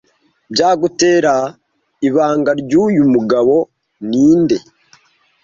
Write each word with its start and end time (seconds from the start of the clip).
Bya 0.53 0.69
gutera 0.81 1.33
ibanga 2.07 2.51
ryuyu 2.61 3.03
mugabo 3.13 3.55
ninde 4.09 4.57